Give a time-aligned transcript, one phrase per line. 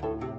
[0.00, 0.31] 우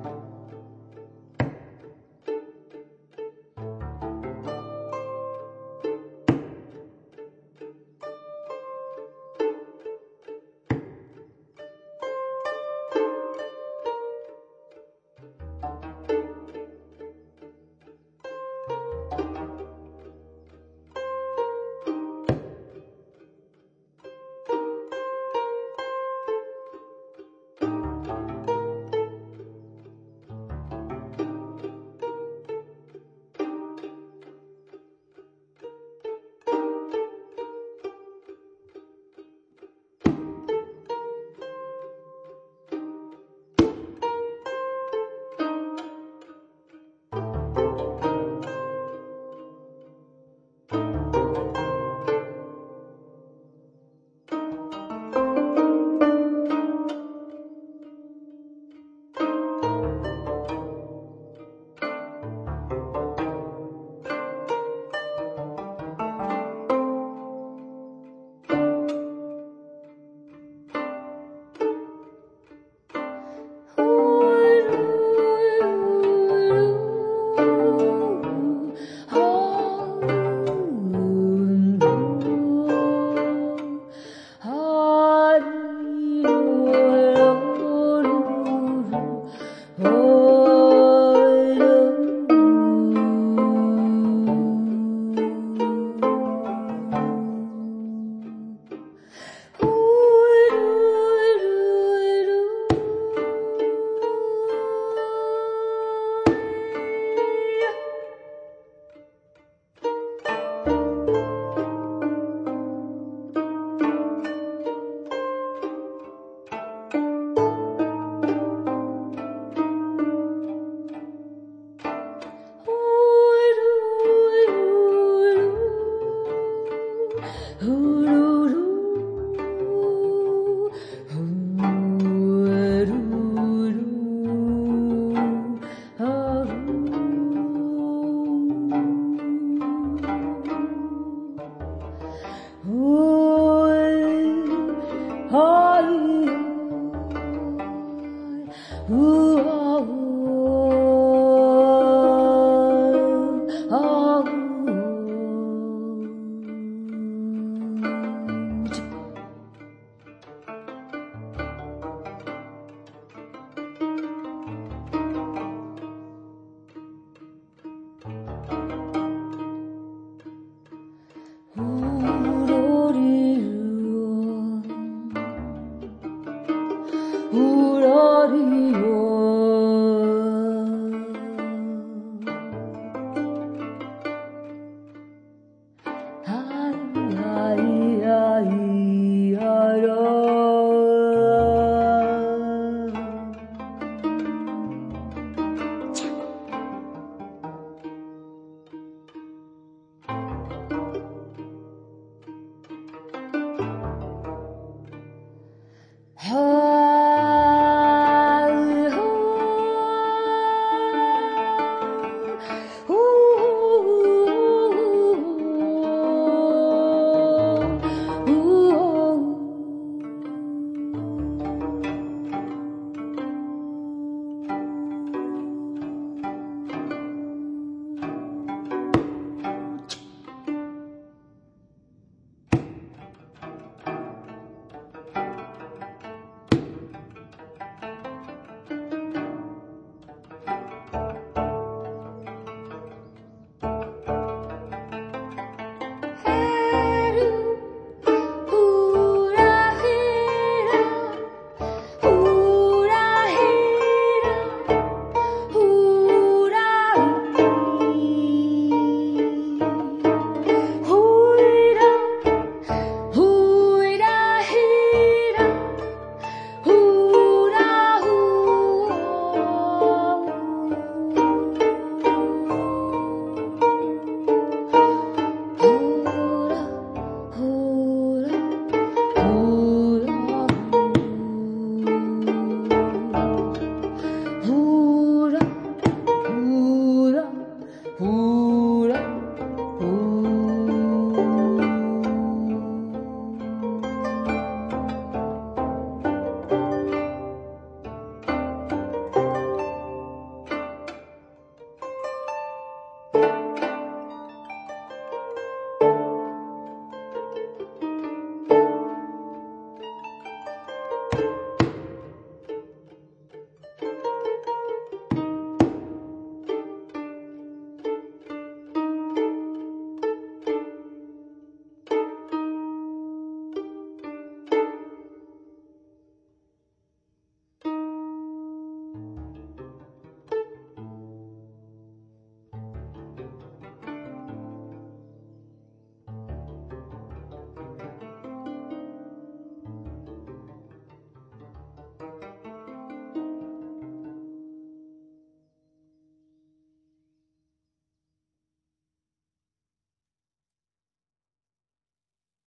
[142.65, 143.02] 러